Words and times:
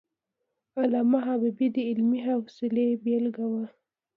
علامه 0.81 1.19
حبيبي 1.27 1.67
د 1.75 1.77
علمي 1.87 2.19
حوصلي 2.27 2.87
بېلګه 3.03 3.45
وو. 3.51 3.63